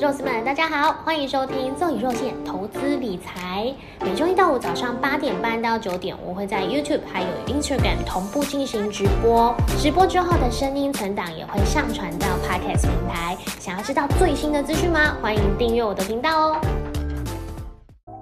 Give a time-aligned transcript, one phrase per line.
[0.00, 3.72] 肉丝们，大家好，欢迎收听奏以肉馅投资理财。
[4.00, 9.54] 每周一到五早上八点半到九点，我会在 YouTube 还有 Instagram 同步进行直播。
[9.78, 13.36] 直播之后的声音存档也会上传到 Podcast 平台。
[13.60, 15.16] 想要知道最新的资讯吗？
[15.22, 16.60] 欢迎订阅我的频道哦。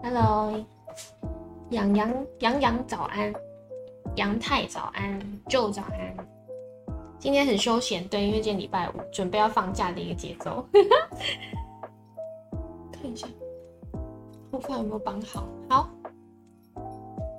[0.03, 0.53] Hello，
[1.71, 3.33] 洋洋洋洋早安，
[4.17, 5.19] 杨太早安，
[5.49, 6.32] 就早安。
[7.23, 10.67] 今天很休闲，对，因为今天礼拜五，准备要放假的一个节奏。
[12.91, 13.29] 看一下，
[14.51, 15.47] 头发有没有绑好？
[15.69, 15.89] 好，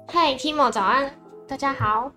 [0.07, 1.13] 嗨，Timo，早安，
[1.45, 2.09] 大家好。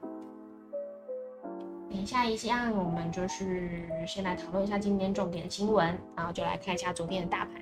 [1.91, 7.61] 等一下一下，我们就是先来讨论一下今天重点新闻，然后就来看一下昨天的大盘。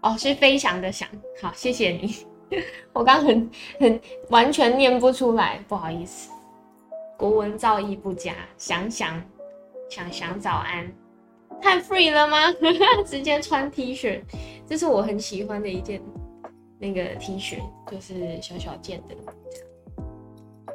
[0.00, 1.08] 哦，是飞翔的翔，
[1.40, 2.26] 好，谢谢你。
[2.92, 6.32] 我刚很很完全念不出来，不好意思。
[7.18, 9.20] 国文造诣不佳，想想
[9.90, 10.88] 想想早安。
[11.60, 12.52] 太 free 了吗？
[13.04, 14.22] 直接穿 T 恤，
[14.64, 16.00] 这是我很喜欢的一件
[16.78, 17.58] 那个 T 恤，
[17.90, 19.16] 就是小小件的。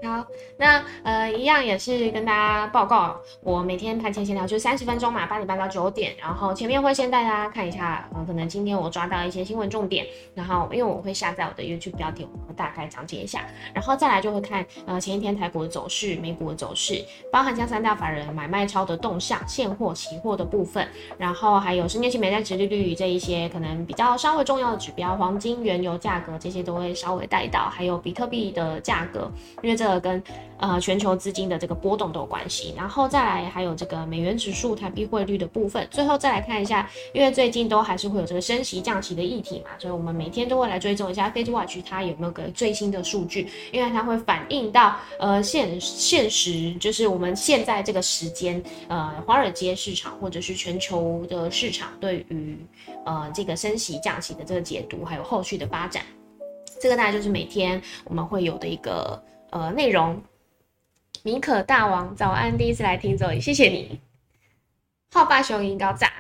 [0.04, 0.26] 好，
[0.58, 20.86] 那呃，一样也是跟大家报告，我每天盘前闲聊就是三十分钟嘛，八点半到九点，然后前面会先带大家看一下，呃，可能今天我抓到一些新闻重点，然后因为我会下载我的 YouTube 标题，我会大概讲解一下，然后再来就会看呃前一天台股的走势、美股的走势，包含像三大法人买卖超的动向、现货、期货的部分，
[21.18, 29.32] 然后还有十年期美债殖利率这一些可能比较稍微重要的指标，黄金、原油价格这些都会稍微带到，还有比特币的价格，
[29.62, 30.22] 因为这跟
[30.58, 52.58] 呃全球资金的这个波动都有关系，然后再来还有这个美元指数、台币汇率的部分，最后再来看一下，因为最近都还是会有这个升息降息的议题嘛，所以我们每天都会来追踪一下 Fed Watch 它有没有个最新的数据，因为它会反映到呃现现实，就是我们现在这个时间，呃华尔街市场或者是全球的市场对于
[53.06, 56.04] 呃这个升息降息的这个解读，还有后续的发展，
[56.82, 59.22] 这个大概就是每天我们会有的一个。
[59.54, 60.20] 呃，内容，
[61.22, 64.00] 米可大王早安，第一次来听这里，谢谢你。
[65.12, 66.12] 浩霸雄鹰高炸，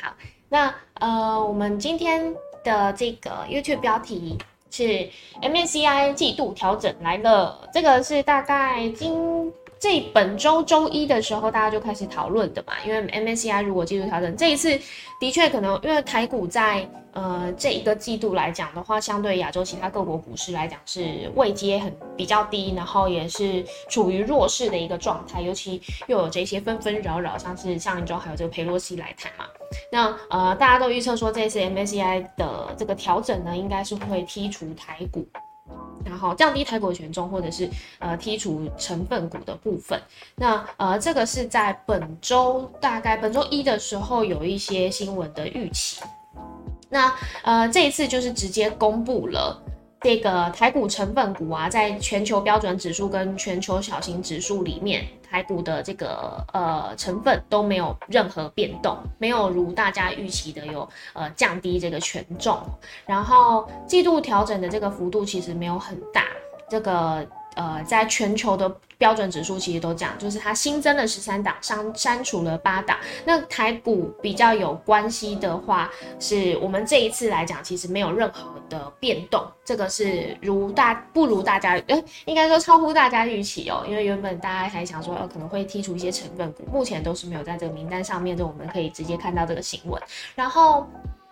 [0.00, 0.14] 好，
[0.48, 4.38] 那呃，我们今天的这个 YouTube 标题
[4.70, 5.10] 是
[5.42, 9.52] MSCI 季度调整来了，这个是大概今。
[9.80, 14.80] 这本周周一的时候，大家就开始讨论的嘛，因为 MSCI 如果季度调整，这一次
[15.18, 29.44] 的确可能因为台股在呃这一个季度来讲的话，相对亚洲其他各国股市来讲是位阶很比较低，然后也是处于弱势的一个状态，尤其又有这些纷纷扰扰，像是上一周还有这个佩洛西来台嘛，
[29.90, 35.26] 那呃大家都预测说这次 MSCI 的这个调整呢，应该是会剔除台股。
[36.04, 37.70] 然后降低台股权重，或者是
[38.00, 39.98] 呃剔除成分股的部分。
[40.34, 46.02] 那呃这个是在本周大概本周一的时候有一些新闻的预期。
[46.92, 49.60] 那呃这一次就是直接公布了
[50.02, 55.04] 这个台股成分股啊，在全球标准指数跟全球小型指数里面。
[55.32, 62.60] 台股的这个呃成分都没有任何变动，没有如大家预期的有呃降低这个权重，
[63.06, 66.26] 然后季度调整的这个幅度其实没有很大，
[66.68, 67.26] 这个。
[67.54, 72.96] 呃，在全球的标准指数其实都讲，就是它新增了十三档，删删除了八档。
[73.24, 79.44] 那台股比较有关系的话，是我们这一次来讲，其实没有任何的变动。
[79.64, 83.84] 这个是如大不如大家，呃，应该说超乎大家预期哦。
[83.88, 90.00] 因为原本大家还想说，呃，可能会剔除一些成分股，目前都是没有在这个名单上面，就我们可以直接看到这个新闻。
[90.34, 90.86] 然后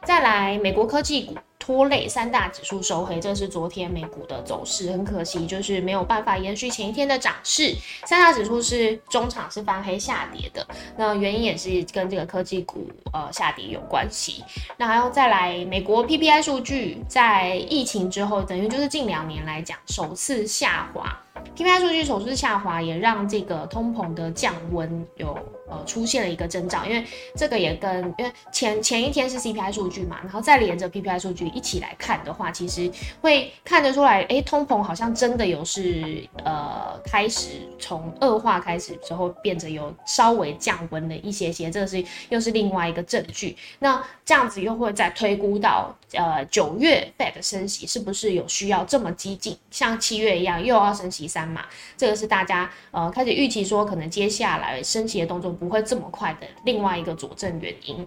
[0.05, 1.35] 再来美国科技股。
[1.61, 4.91] 拖累三大指数收黑，这是昨天美股的走势。
[4.91, 7.77] 很可惜，就是没有办法延续前一天的涨势。
[8.07, 10.67] 三大指数是中场是翻黑下跌的，
[10.97, 14.43] 那原因也是跟这个科技股呃下跌有关系。
[14.79, 21.17] 那还要再来美国 PPI 数据，在疫情之后，等于就是近两年来讲首次下滑。
[21.55, 25.39] PPI 数据首次下滑，也让这个通膨的降温有
[25.71, 27.05] 呃出现了一个征兆，因为
[27.37, 32.91] 这个也跟因为前前一天是 CPI 数据嘛，然后再连着 PPI 数据一起来看的话，其实
[33.21, 43.57] 会看得出来，哎，通膨好像真的有是呃开始从恶化开始之后，变得有稍微降温的一些些，这个是又是另外一个证据。
[43.79, 51.65] 那这样子又会再推估到呃九月 Fed 升息是不是有需要这么激进，像七月一样又要升息三嘛？
[51.97, 58.05] 这个是大家呃开始预期说可能接下来升息的动作不会这么快的另外一个佐证原因。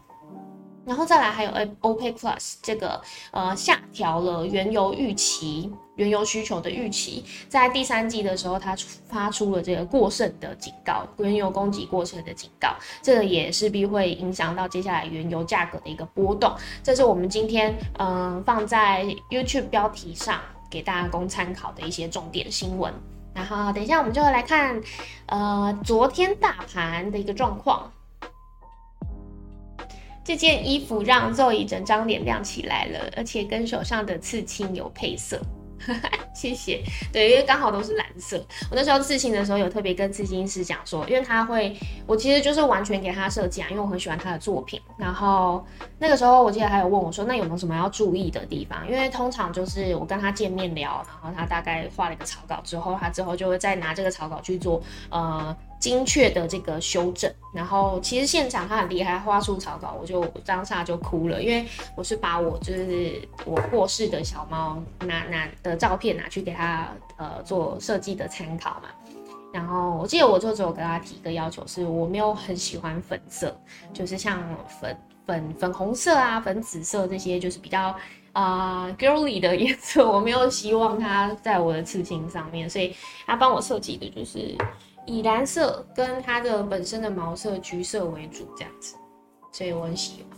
[0.85, 3.01] 然后再来还有 OPEC Plus 这个
[3.31, 8.75] 呃下调了原油预期、原油需求的预期，在第三季的时候，它
[9.07, 16.53] 发出了这个过剩的警告，原油供给过剩的警告，这个也势必会影响到接下来原油价格的一个波动。
[16.83, 22.93] 这是我们今天嗯放在 YouTube 标题上给大家供参考的一些重点新闻。
[23.33, 24.81] 然后等一下我们就来看
[25.25, 27.91] 呃昨天大盘的一个状况。
[30.23, 35.41] 这件衣服让 Zoe 整张脸亮起来了，而且跟手上的刺青有配色。
[36.33, 38.37] 谢谢，对，因为刚好都是蓝色。
[38.71, 41.75] 我那时候刺青的时候有特别跟刺青师讲说，因为他会，
[42.05, 44.81] 我其实就是完全给他设计啊，因为我很喜欢他的作品。
[44.97, 45.65] 然后
[45.99, 48.87] 那个时候我记得还有问我说，那有没有什么要注意的地方？
[48.89, 55.55] 因为通常就是我跟他见面聊，然后他大概画了一个草稿之后，他之后就会再拿这个草稿去做呃。
[55.83, 66.87] 精确的这个修正，然后其实现场他很厉害，画出草稿，我就当下就哭了，因为我是把我就是我过世的小猫拿拿的照片拿去给他
[67.17, 68.87] 呃做设计的参考嘛。
[69.51, 73.53] 然后我记得我就只有跟他提一个要求，是我没有很喜欢粉色，
[73.93, 74.41] 就是像
[74.79, 77.93] 粉粉粉红色啊、粉紫色这些，就是比较
[78.31, 82.95] 啊 girly 的颜色，我没有希望它在我的刺青上面，所以
[83.25, 84.55] 他帮我设计的就是。
[85.05, 88.95] 以蓝色跟它的本身的毛色橘色为主，这样子，
[89.51, 90.37] 所以我很喜欢。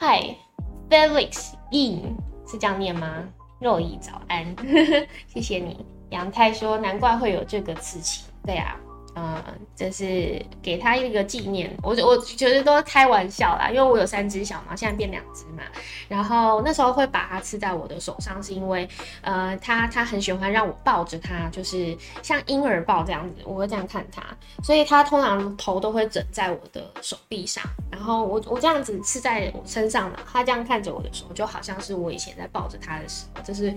[0.00, 2.16] Hi，Felix In
[2.46, 3.24] 是这样念吗？
[3.60, 4.54] 若意早安，
[5.28, 5.84] 谢谢你。
[6.10, 8.76] 杨太说，难怪会有这个刺青，对啊。
[9.16, 9.42] 嗯，
[9.74, 15.64] 这是给他一个纪念，我我觉得都开玩笑啦，因为我有三只小猫，现在变两只嘛。
[16.08, 18.88] 然后那时候会把它刺在我的手上，是因为
[19.20, 24.22] 呃，它它很喜欢让我抱着它，就是像婴儿抱这样子，我会这样看它，
[24.62, 27.64] 所以它通常头都会枕在我的手臂上。
[27.90, 33.74] 然后我我这样子刺在我身上的，它这样看着我的时候，就好像是我以前在抱着它的时候，这是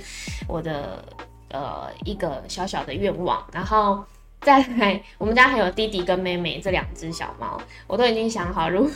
[0.47, 1.03] 我的
[1.50, 3.44] 呃一个小小的愿望。
[3.51, 4.03] 然后。
[4.44, 8.90] 再来，我们家还有弟弟跟妹妹这两只小猫，我都已经想好，如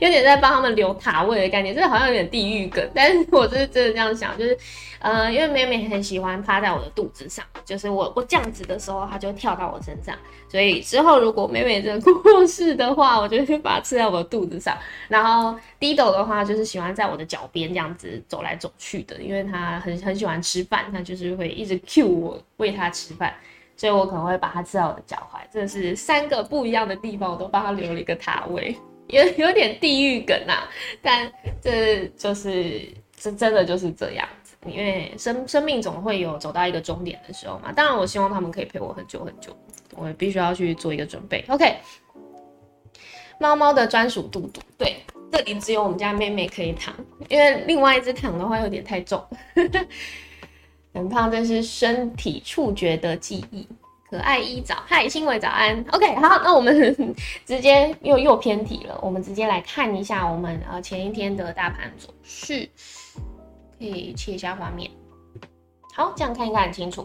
[0.00, 4.56] 有点在帮他们留塔位的概念，这好像有点地狱梗，但是我是真的这样想，就是，
[4.98, 10.14] 呃，因为妹妹很喜欢趴在我的肚子上，就是我我这样子的时候，它就跳到我身上，
[10.48, 14.76] 所以之后如果妹妹真的 过世的话，我就会把它刺在我的肚子上，
[15.08, 23.34] 然后弟斗的话就是喜欢在我的脚边这样子走来走去的，因为他很很喜欢吃饭，他就是会一直 cue 我喂他吃饭。
[23.76, 28.74] 所以我可能会把它刺到我的脚踝，这是三个不一样的地方，我都帮他留了一个塔位，
[29.08, 30.66] 有有点地狱梗啊，
[31.02, 31.30] 但
[31.60, 37.70] 这就是这真的就是这样子，因为生生命总会有走到一个终点的时候嘛。
[37.70, 39.54] 当然，我希望他们可以陪我很久很久，
[39.94, 41.44] 我必须要去做一个准备。
[41.48, 41.76] OK，
[43.38, 44.96] 猫猫的专属肚肚，对，
[45.30, 46.94] 这里只有我们家妹妹可以躺，
[47.28, 49.22] 因为另外一只躺的话有点太重。
[50.96, 53.68] 很胖，这是身体触觉的记忆。
[54.08, 55.84] 可爱一早，嗨，新伟早安。
[55.92, 57.14] OK，好，那我们
[57.44, 62.66] 直接又又偏题了，我们直接来看一下我们呃前一天的大盘走势，
[63.78, 64.90] 可以切一下画面。
[65.92, 67.04] 好，这样看应该很清楚。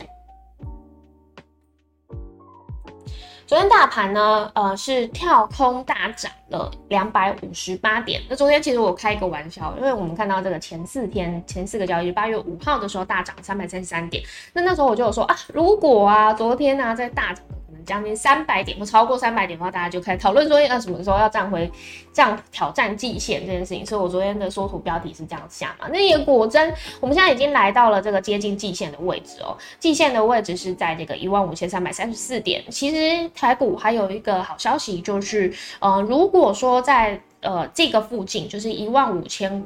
[3.52, 8.22] 昨天大盘呢，呃，是跳空大涨了两百五十八点。
[8.30, 14.24] 那昨天其实我开一个玩笑，因为我们看到这个前四天前四个交易日，八月五号的时候大涨三百三十三点。
[14.54, 17.44] 那那时候我就有说啊，如果啊，昨天呢在大涨。
[17.86, 21.72] 将近三百点不超过三百点的话，大家就开始讨论说，呃，什么时候要站回
[22.14, 23.86] 这样挑战季线这件事情。
[23.86, 25.88] 所以我昨天的缩图标题是这样下嘛。
[25.92, 29.58] 那也果真，我们现在已经来到了这个接近季线的位置哦。
[29.80, 32.64] 季线的位置是在这个一万五千三百三十四点。
[32.70, 39.64] 其实台股还有一个好消息，就是，呃，如果说在呃这个附近，就是一万五千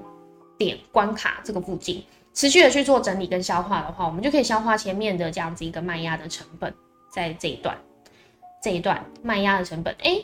[0.57, 2.03] 点关卡这个附近，
[2.33, 6.73] 持续的去做整理跟消化的话，我们就可以消化前面的这样子一个卖压的成本，
[7.11, 7.75] 在这一段。
[8.65, 10.19] 这一段卖压的成本，哎，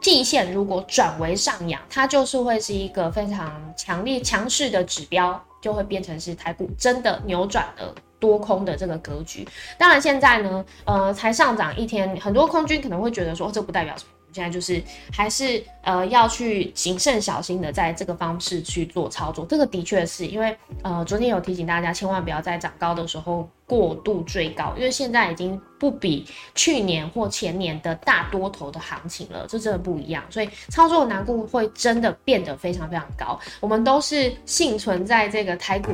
[0.00, 9.44] 季线如果转为上扬，它就是会是一个非常强烈强势的指标，就会变成是台股真的扭转了多空的这个格局。
[9.76, 14.10] 当然现在呢，呃，才上涨一天，很多空军可能会觉得说，这不代表什么。
[14.32, 14.82] 现在就是
[15.12, 33.38] 还是呃要去谨慎小心的在这个方式去做操作，这个的确是因为呃昨天有提醒大家，千万不要在涨高的时候过度追高，因为现在已经不比去年或前年的大多头的行情了，这真的不一样，所以操作难度会真的变得非常非常高。
[33.60, 35.92] 我们都是幸存在这个台股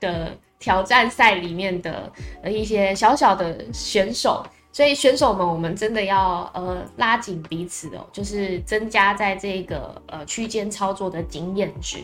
[0.00, 4.44] 的挑战赛里面的呃一些小小的选手。
[4.72, 11.98] 所以选手们，我们真的要呃拉紧彼此哦，就是增加在这个呃区间操作的经验值。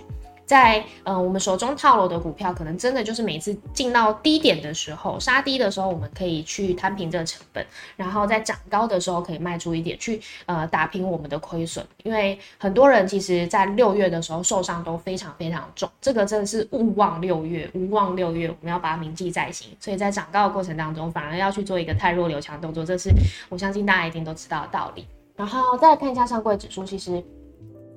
[0.47, 11.85] 在呃我们手中套牢的股票，可能真的就是每次进到低点的时候，杀低的时候，我们可以去摊平这个成本，然后在涨高的时候可以卖出一点，去呃打平我们的亏损。
[12.03, 19.69] 因为很多人其实在六月的时候受伤都非常非常重，这个真的是勿忘六月，勿忘六月，我们要把它铭记在心。
[19.81, 23.11] 所以在涨高的过程当中，反而要去做一个太弱留强动作，这是
[23.49, 25.07] 我相信大家一定都知道的道理。
[25.37, 27.25] 然后再来看一下上柜指数，其实。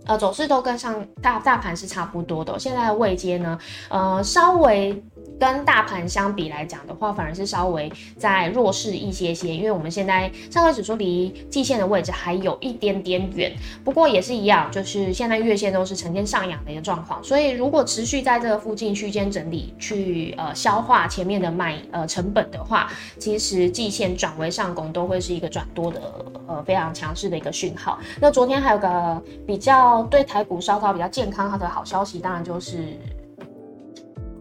[0.07, 2.57] 呃，走势都跟上大大盘是差不多的。
[2.57, 3.57] 现在的位阶呢，
[3.89, 5.03] 呃，稍微。
[5.39, 26.01] 跟大盘相比来讲的话，反而是稍微在弱势一些些，因为我们现在上证指数离季线的位置还有一点点远，不过也是一样，就是现在月线都是呈现上扬的一个状况，所以如果持续在这个附近区间整理，去呃消化前面的卖呃成本的话，其实季线转为上攻都会是一个转多的
[26.47, 27.99] 呃非常强势的一个讯号。
[28.19, 32.97] 那昨天还有个比较对台股稍稍比较健康它的好消息，当然就是。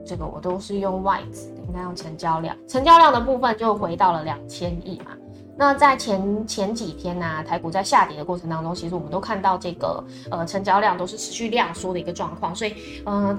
[0.09, 5.07] 这个我都是用外资，应该用成交量，成交量的部分就回到了两千亿嘛。
[5.57, 13.37] 那在前前几天呢，台股在下跌的过程当中，其实我们都看到这个呃成交量都是持续量缩的一个状况，所以嗯，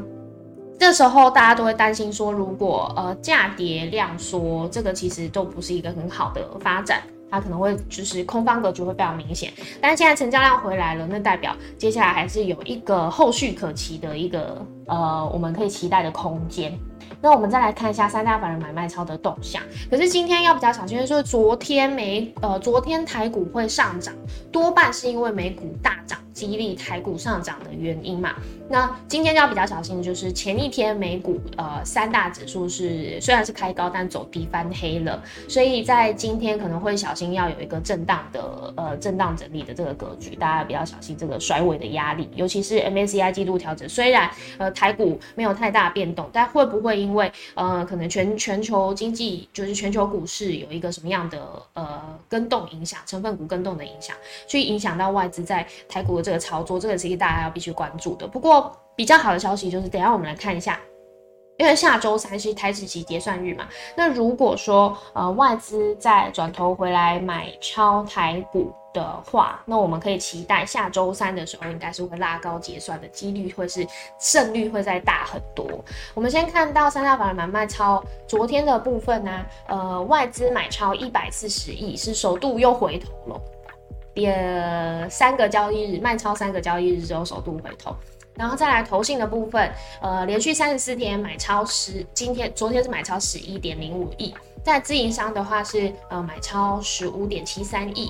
[0.78, 7.02] 这时候大家都会担心说，如果呃价跌量缩，这个其实都不是一个很好的发展。
[7.30, 16.78] 它可能会就是空方格局会非常明显，但是现在成交量回来了，那代表接下来还是有一个后续可期的一个呃，我们可以期待的空间。
[17.20, 19.62] 那我们再来看一下三大法人买卖超的动向。
[19.90, 24.14] 可是今天要比较小心，就是昨天美呃昨天台股会上涨，
[24.52, 26.20] 多半是因为美股大涨。
[26.38, 28.36] 激励台股上涨的原因嘛？
[28.70, 44.30] 那今天要比较小心，就是前一天美股呃三大指数是虽然是开高，但走低翻黑了，所以在今天可能会小心要有一个震荡的呃震荡整理的这个格局，大家比较小心这个甩尾的压力，尤其是 MACI 季度调整，虽然
[44.60, 51.42] 呃台股没有太大变动，但会不会因为呃可能全全球经济就是全球股市有一个什么样的
[51.74, 54.16] 呃跟动影响，成分股跟动的影响，
[54.48, 56.27] 去影响到外资在台股的。
[56.28, 58.28] 这个操作，这个其实大家要必须关注的。
[58.28, 60.78] 不过比较好的消息就是，等下我们来看一下，
[61.58, 63.66] 因为下周三是台指期结算日嘛。
[63.96, 73.88] 那如果说呃外资再转头回来买超台股的话，那我们可以期待下周三的时候应该是会拉高结算的几率，会是
[74.20, 75.66] 胜率会再大很多。
[76.14, 83.42] 我们先看到三大法人买卖超昨天的部分呢，呃外资买超一百四十亿，是首度又回头了。
[84.18, 87.96] 也三个交易日卖超三个交易日之后首度回头，
[88.34, 89.72] 然后再来投信的部分，
[90.02, 94.34] 呃，连续三十四天买超十，今天昨天是买超十一点零五亿，
[94.64, 98.10] 在自营商的话是呃买超十五点七三亿。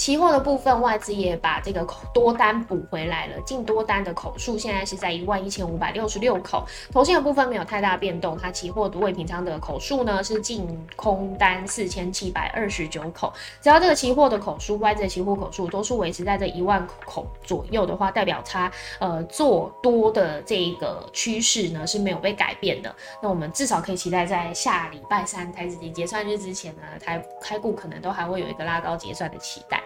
[0.00, 6.64] 期货的部分，外资也把这个多单补回来了，净多单的口数现在是在一万一千五百六十六口。
[6.90, 10.66] 头线的部分没有太大变动，它期货的未平仓的口数呢是净
[10.96, 13.30] 空单四千七百二十九口。
[13.60, 22.90] 只要这个期货的口数，外资的期货口数多数维持在这一万口左右的话，代表它呃做多的这个趋势呢是没有被改变的。
[23.22, 29.78] 那我们至少可以期待在下礼拜三台子节结算日之前呢，台开股可能都还会有一个拉高结算的期待。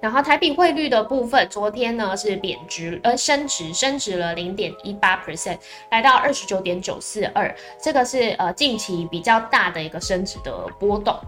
[0.00, 5.58] 然后台币汇率的部分，昨天呢是贬值，呃升值，升值了零点一八 percent，
[5.90, 11.18] 来到二十九点九四二，这个是呃近期比较大的一个升值的波动。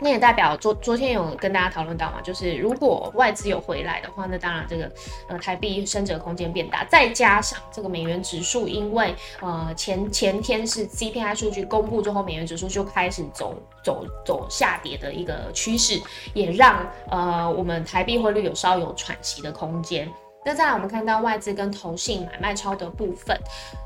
[0.00, 4.90] 那也代表昨昨天有跟大家讨论到嘛，就是如果外资有回来的话，那当然这个
[5.28, 13.54] 呃台币升值空间变大，再加上这个美元指数，因为呃前前天是 CPI 数据公布之后，美元指数就开始走
[13.84, 16.00] 走走下跌的一个趋势，
[16.32, 20.10] 也让呃我们台币汇率有稍有喘息的空间。
[20.44, 23.38] 那再来我们看到外资跟投信买卖超的部分。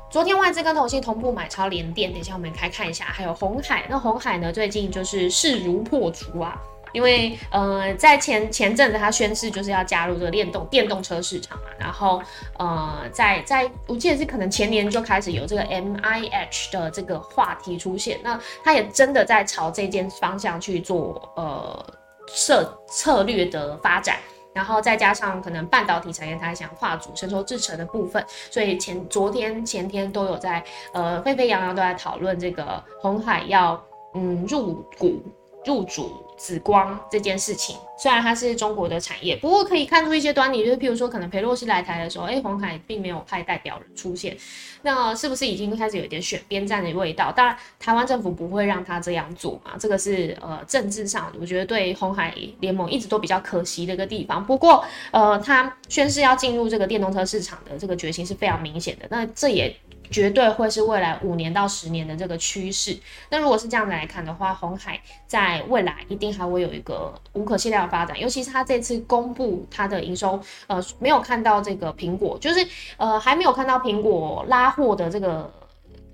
[0.09, 3.85] 昨天外资跟投信同步买超联电，等一下我们开看一下，还有红海。
[3.89, 6.57] 那红海呢，最近就是势如破竹啊，
[6.93, 12.21] 因为呃，在前前阵子他宣誓就是要加入这个电动电动车市场嘛，然后
[12.57, 21.85] 呃，在在我记得是可能前年就开始有这个 M I H 的这个话题出现，那他也真的在朝这件方向去做呃
[22.33, 24.17] 策策略的发展。
[24.55, 33.79] 然后再加上可能半导体产业，它想跨组成熟制成的部分，所以前昨天前天都有在呃沸沸扬扬都在讨论这个红海要
[34.13, 35.21] 嗯入股
[35.65, 36.21] 入主。
[36.37, 44.35] 紫光这件事情，虽然它是中国的产业，不过可以看出一些端倪，就是譬如说，可能裴洛西来台的时候，哎，红海并没有派代表人出现，
[44.81, 47.31] 那是不是已经开始有点选边站的味道？
[47.31, 54.45] 当然，台湾政府不会让他这样做嘛，这个是呃政治上，我觉得对红海联盟一直都比较可惜的一个地方。
[54.45, 59.73] 不过，呃，他宣誓要进入这个电动车市场的这个决心是非常明显的，那这也。
[60.11, 62.97] 绝对会是未来五年到十年的这个趋势。
[63.29, 68.19] 那如果是这样子来看的话，红海在未来一定还会有一个无可限量的发展。
[68.19, 75.53] 尤其是它这次公布它的营收，呃，没有看到这个苹果，就是呃还没有看到苹果拉货的这个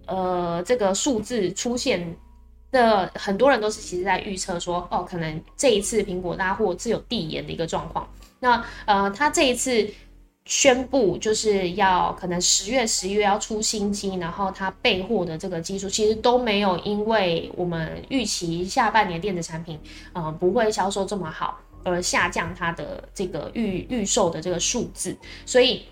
[0.05, 2.15] 呃这个数字出现
[2.71, 8.07] 的，很多人都是其实在预测说，哦，可能这一次苹果拉货是有递延的一个状况。
[8.39, 9.87] 那呃，它这一次。
[10.45, 19.79] 宣布就是要可能十月、十一月要出新机，然后它备货的这个技术其实都没有，因为我们预期下半年电子产品
[20.13, 25.83] 呃不会销售这么好，而下降它的这个预预售的这个数字，所以。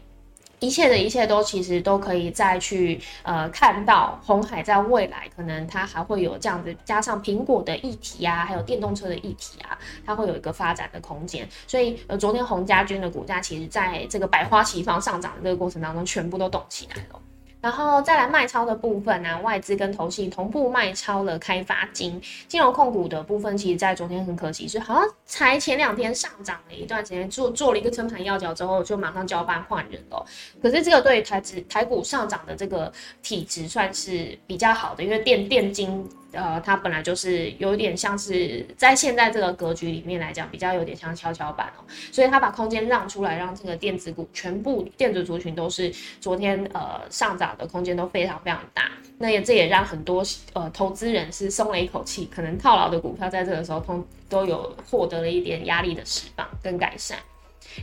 [0.60, 11.48] 一切的一切都其实都可以再去呃看到红海在未来可能它还会有这样子加上苹果的议题啊，还有电动车的议题啊，它会有一个发展的空间。
[11.66, 17.20] 所以呃昨天红家军的股价其实在这个百花齐放上涨的这个过程当中，全部都动起来了。
[17.62, 30.26] 然后再来卖超的部分啊，外资跟投信同步卖超了开发金，金融控股的部分，其实在昨天很可惜是好像才前两天上涨了一段时间，做做了一个撑盘要角之后，就马上交班换人了。
[30.62, 36.10] 可是这个对台指台股上涨的这个体质算是比较好的，因为电电金。
[36.32, 57.18] 呃，它本来就是有点像是在现在这个格局里面来讲，比较有点像跷跷板哦，所以它把空间让出来，让这个电子股全部电子族群都是昨天呃上涨的空间都非常非常大，那也这也让很多呃投资人是松了一口气，可能套牢的股票在这个时候通都有获得了一点压力的释放跟改善，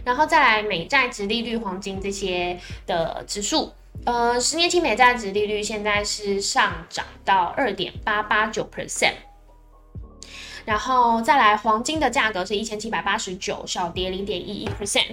[0.04, 3.72] 然后再来美债、直利率、黄金这些的指数。
[4.06, 9.14] 呃，十年期美债值利率现在是上涨到二点八八九 percent，
[10.64, 15.06] 然后再来黄金的价格是一千七百八十九，小跌零点一一 percent。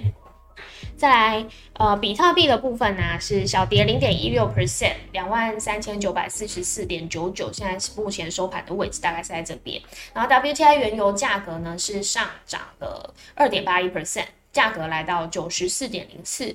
[0.96, 9.82] 再来，呃，比特币的部分呢是小跌零点一六 percent，两万三千九百四十四点九九，现在是目前收盘的位置，大概是在这边。
[10.12, 16.54] 然后 WTI 原油价格呢是上涨了二点八一 percent，价格来到九十四点零四。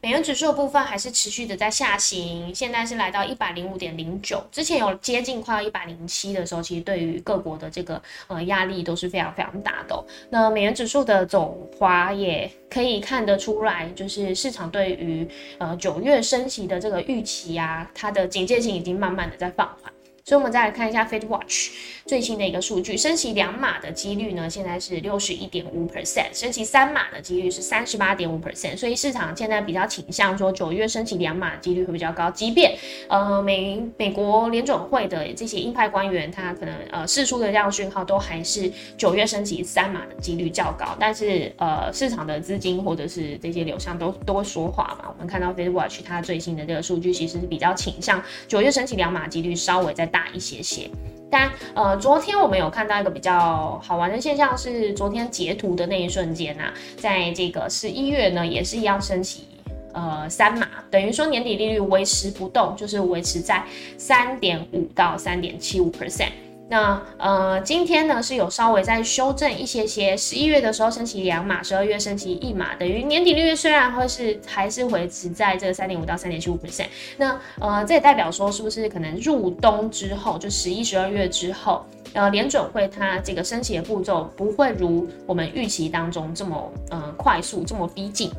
[0.00, 10.04] 美元指数的部分还是持续的在下行，现在是来到一百零五点零九，之前有接近快要一百零七的时候，其实对于各国的这个呃压力都是非常非常大的。
[10.30, 15.26] 那美元指数的走滑也可以看得出来，就是市场对于
[15.58, 19.93] 呃九月升息的这个预期啊，它的警戒性已经慢慢的在放缓。
[20.26, 21.68] 所以，我们再来看一下 Fed Watch
[22.06, 28.74] 最新的一个数据，升息两码的几率呢，现在是六十一点五 percent，升息三码的几率是三十八点五 percent。
[28.74, 32.30] 所以市场现在比较倾向说，九月升息两码的几率会比较高。
[32.30, 32.74] 即便
[33.08, 40.96] 呃美美国联准会的这些鹰派官员，他可能呃释出的这样讯号，都还是九月升息三码的几率较高。
[40.98, 45.10] 但是呃市场的资金或者是这些流向都都会说话嘛。
[45.12, 50.10] 我们看到 Fed Watch 它最新的这个数据，其实是比较倾向九月升息两码几率稍微在。
[50.14, 50.88] 大一些些，
[51.28, 59.48] 但呃，昨天我们有看到一个比较好玩的现象，是昨天截图的那一瞬间呐，在这个十一月呢，也是一样升起
[59.92, 63.64] 呃三码，等于说年底利率维持不动，就是维持在
[63.98, 66.30] 三点五到三点七五 percent。
[66.68, 76.86] 那呃，今天呢是有稍微在修正一些些，十一月的时候升起两码，十二月升起一码，等于年底利率虽然会是还是维持在这个三点五到三点七五 percent。
[77.18, 88.30] 那呃，这也代表说是不是可能入冬之后，就十一、十二月之后，呃，联准会它这个升息的步骤不会如我们预期当中这么呃快速，这么逼近。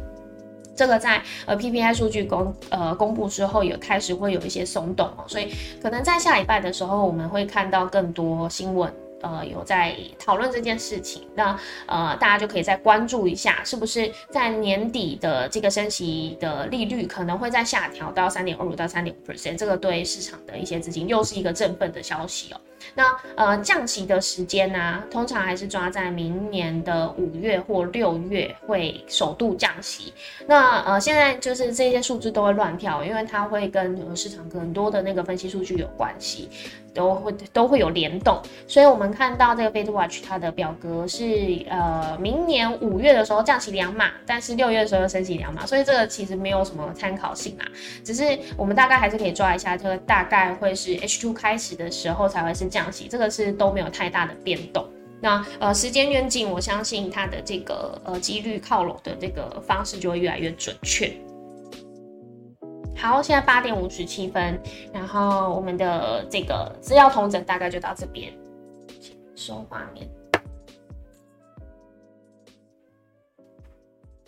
[0.75, 11.27] 这个在呃 PPI 数据公呃公布之后，也开始会有一些松动哦，所以可能在下礼拜的时候，我们会看到更多新闻，呃，有在讨论这件事情。
[11.33, 22.59] 那呃，大家就可以再关注一下，是不是在年底的这个升息的利率可能会在下调到三点二五到三点五 percent，这个对市场的一些资金又是一个振奋的消息哦。
[22.93, 23.03] 那
[23.35, 30.13] 呃降息的时间呢，通常还是抓在明年的五月或六月会首度降息。
[30.45, 36.49] 那呃现在就是这些数字都会乱跳，因为它会跟市场很多的那个分析数据有关系，
[36.93, 38.41] 都会都会有联动。
[38.67, 47.65] 所以我们看到这个 Fed Watch 它的表格是呃明年五月的时候降息两码，但是六月的时候又升息两码，所以这个其实没有什么参考性啊。
[48.03, 52.64] 只是我们大概还是可以抓一下，这个大概会是 H2 开始的时候才会是。
[52.69, 54.88] 降息这个是都没有太大的变动。
[55.21, 61.15] 那呃时间越近，我相信它的这个呃几率靠拢的这个方式就会越来越准确。
[62.97, 64.60] 好，现在八点五十七分，
[64.93, 68.34] 然后我们的这个资料同整大概就到这边，
[69.36, 70.08] 收画面。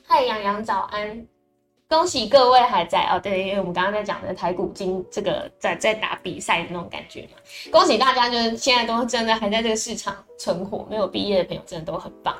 [0.05, 1.27] 嗨，洋洋早安！
[1.89, 7.39] 恭喜各位还在哦，对，因为我们刚刚在讲的台股金这个在在打比赛的那种感觉嘛，
[7.71, 12.35] 恭喜大家，就是现在都真的还在这个市场存活，没有毕业的朋友真的都很棒。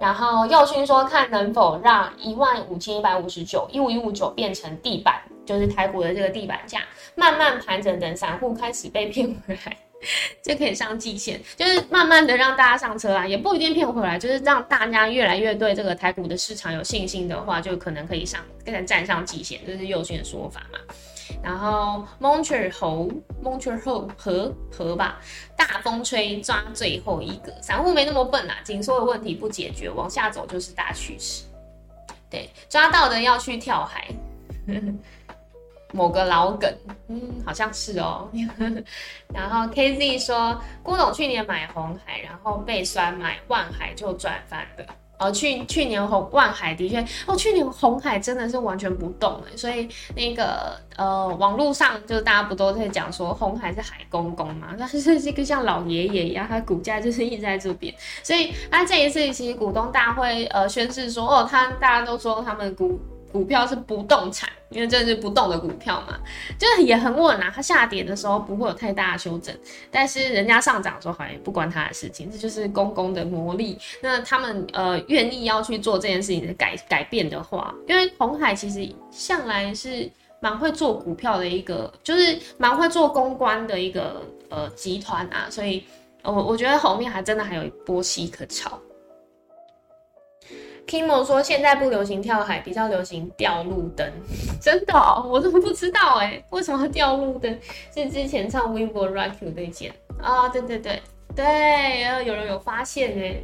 [0.00, 5.22] 然后耀勋说，看能否让一万五千一百五十九一五一五九变成地板。
[5.44, 6.82] 就是台股的这个地板价
[7.16, 9.76] 慢慢盘整，等散户开始被骗回来，
[10.42, 20.78] 就可以上季线，就是慢慢的让大家上车啊，也不一定骗回来，就是让大家越来越对这个台股的市场有信心的话，就可能可以上，跟站上季线，这是右迅的说法嘛。
[21.42, 23.10] 然后 Monter 猴
[23.42, 25.20] ，Monter 猴和和吧，
[25.56, 31.44] 大风吹抓最后一个，散户没那么笨啊，紧缩的问题不解决，往下走就是大趋势。
[32.28, 34.08] 对，抓到的要去跳海。
[35.92, 36.72] 某个老梗，
[37.08, 38.28] 嗯，好像是哦。
[39.32, 44.84] 然后 KZ 说，郭董去年买红海，然后被酸买万海就赚翻了。
[45.18, 62.98] 哦，去去年红万海的确，哦，去年红海真的是完全不动哎，所以那个呃，网络上就大家不都在讲说红海是海公公嘛， 但是这个像老爷爷一样，他股价就是一直在这边，所以他这一次其实股东大会呃宣誓说，哦，他大家都说他们股。
[63.32, 66.18] 股票是不动产，因为这是不动的股票嘛，
[66.58, 67.50] 就是也很稳啊。
[67.54, 69.56] 它下跌的时候不会有太大的修正，
[69.90, 73.78] 但是人家上涨的时候好像也不关他的事情，这就是公公的魔力。
[74.02, 85.82] 那他们呃愿意要去做这件事情的改改变的话，因为红海其实向来是蛮会做股票的一个，就是蛮会做公关的一个呃集团啊，所以
[86.22, 88.78] 我我觉得后面还真的还有一波戏可炒。
[90.86, 94.06] Kimo 说：“现在不流行跳海，比较流行吊路灯。
[94.60, 96.42] 真的，哦我怎么不知道哎？
[96.50, 97.58] 为什么吊路灯？
[97.94, 100.48] 是之前唱《We Will Rock You》那件啊？
[100.48, 101.00] 对对对
[101.34, 101.44] 对，
[102.02, 103.36] 然后有人有发现哎，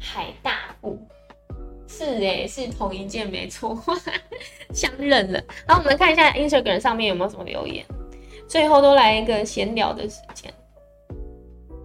[0.00, 0.98] 海大富
[1.86, 3.78] 是哎，是同一件没错，
[4.72, 5.42] 相认了。
[5.66, 7.84] 然后，我们看一下 Instagram 上面有没有什么留言。
[8.48, 10.50] 最后都来一个闲聊的时间。”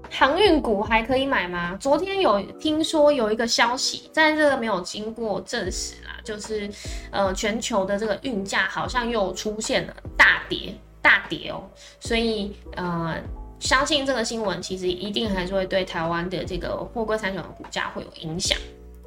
[0.10, 1.78] 航运股还可以买吗？
[1.80, 6.70] 昨天有听说有一个消息，但这个没有经过证实啦，就是
[7.12, 11.63] 呃全球的这个运价好像又出现了大跌，大跌哦，
[12.00, 13.15] 所以呃
[13.60, 18.58] 相信这个新闻其实一定还是会对台湾的这个货柜三雄的股价会有影响，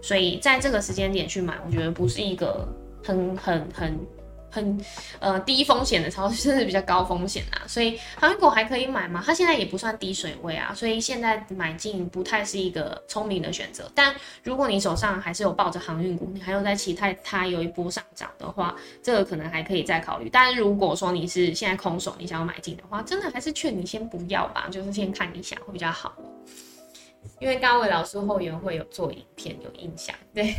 [0.01, 2.69] 所以在这个时间点去买，我觉得不是一个
[3.03, 3.99] 很很很。
[4.51, 4.85] 很
[5.19, 9.23] 呃低风险的超市， 甚至比较高风险啊，所以航运股还可以买吗？
[9.25, 13.91] 它现在也不算低水位啊，所以现在买进不太是一个聪明的选择。
[13.95, 20.29] 但如果你手上还是有抱着航运股，你还有在期待它有一波上涨的话，这个可能还可以再考虑。
[20.31, 26.13] 但如果说你是现在空手，你想要买进的话，真的还是劝你先不要吧，就是先看一下会比较好。
[27.40, 30.14] 因为高伟老师后援会有做影片，有印象。
[30.35, 30.55] 对，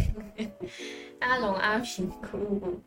[1.20, 2.82] 阿龙阿平哭。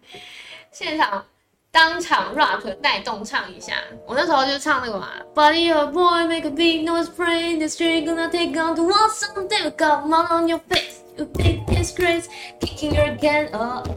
[0.73, 1.25] 现场
[1.71, 5.11] 当场 rock 带动唱一下，我那时候就唱那个嘛。
[5.35, 7.59] Buddy your boy make a big noise, friend.
[7.59, 9.71] The street gonna take on the wall someday.
[9.77, 12.27] Got mud on your face, you big disgrace.
[12.61, 13.89] Kicking your can up,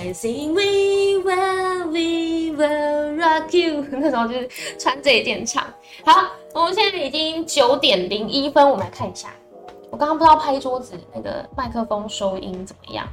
[0.00, 3.84] I say we will, we will rock you。
[3.90, 5.62] 那时候就是穿这一件唱。
[6.06, 9.28] 好，我们现在已经九点零一分，我们来看一下。
[9.90, 13.06] 我刚刚不知道拍桌子那个麦克风收音怎么样。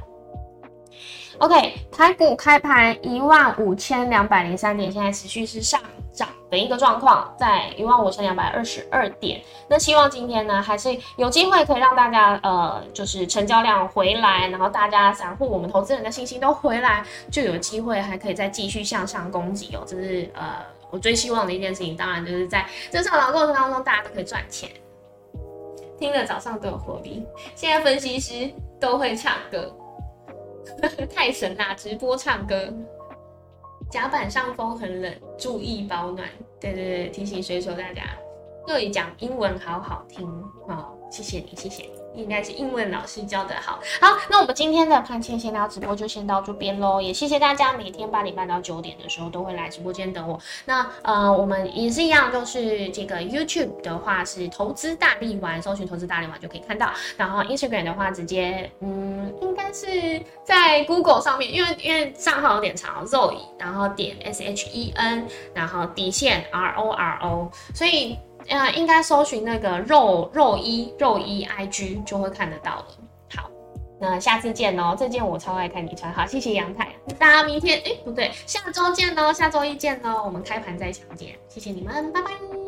[1.36, 5.78] OK，台股开盘一万五千两百零三点，现在持续是上
[6.18, 9.40] 涨的一个状况，在一万五千两百二十二点。
[9.68, 19.84] 那希望今天呢，还是有机会可以让大家呃，就是成交量回来，然后大家散户、我们投资人的信心都回来，就有机会还可以再继续向上攻击哦。
[19.86, 20.56] 这是呃，
[20.90, 21.96] 我最希望的一件事情。
[21.96, 24.68] 当然就是在这上涨过程当中，大家都可以赚钱。
[26.00, 29.72] 听了早上都有活力，现在分析师都会唱歌。
[31.14, 31.72] 太神啦！
[31.74, 32.70] 直播唱歌，
[33.90, 36.28] 甲板上风很冷，注意保暖。
[36.60, 38.02] 对对对，提醒水手大家，
[38.66, 40.26] 粤语讲英文好好听
[40.68, 41.97] 哦，谢谢你，谢谢你。
[42.14, 50.38] 应该是英文老师教的好，好，那我们今天的盘前闲聊直播就先到这边喽，也谢谢大家每天八点半到九点的时候都会来直播间等我。
[50.64, 56.90] 那呃，我们也是一样，就是这个 YouTube 的话是投资大力丸，搜寻投资大力丸就可以看到。
[57.16, 68.18] 然后 Instagram 的话，直接嗯，应该是在 Google 上面，因为因为账号有点长，Zoe，然后点 S H E N，然后底线 R O R O，所以。
[68.48, 72.86] 呃，应该搜寻那个肉肉衣肉衣 IG 就会看得到了。
[73.36, 73.50] 好，
[74.00, 74.96] 那下次见哦。
[74.98, 76.88] 这件我超爱看你穿，好，谢谢杨太。
[77.18, 82.67] 大家明天哎不对，下周见哦，下周一见哦，我们开盘再相见，谢谢你们，拜拜。